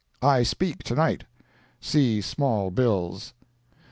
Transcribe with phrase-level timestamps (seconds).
[0.23, 1.25] I speak tonight.
[1.79, 3.35] See small bills.